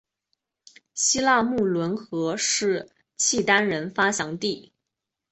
[0.95, 4.73] 西拉木伦河是契丹人发祥地。